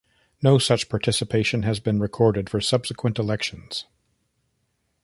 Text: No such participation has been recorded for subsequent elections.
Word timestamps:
No 0.41 0.57
such 0.57 0.89
participation 0.89 1.61
has 1.61 1.79
been 1.79 1.99
recorded 1.99 2.49
for 2.49 2.59
subsequent 2.59 3.19
elections. 3.19 3.85